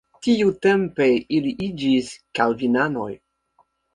[0.27, 1.07] Tiutempe
[1.39, 2.09] ili iĝis
[2.39, 3.09] kalvinanoj.